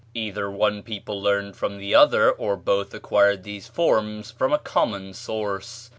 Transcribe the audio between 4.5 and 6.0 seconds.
a common source.